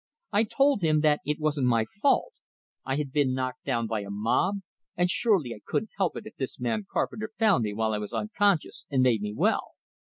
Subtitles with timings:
[0.31, 2.33] I told him that it wasn't my fault
[2.83, 4.61] I had been knocked down by a mob,
[4.97, 8.11] and surely I couldn't help it if this man Carpenter found me while I was
[8.11, 9.75] unconscious, and made me well.